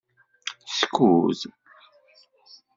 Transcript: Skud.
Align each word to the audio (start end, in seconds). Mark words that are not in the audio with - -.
Skud. 0.77 1.39